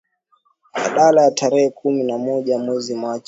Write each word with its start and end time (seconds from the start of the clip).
badala 0.73 1.21
ya 1.23 1.31
tarehe 1.31 1.69
kumi 1.69 2.03
na 2.03 2.17
moja 2.17 2.57
mwezi 2.59 2.95
machi 2.95 3.19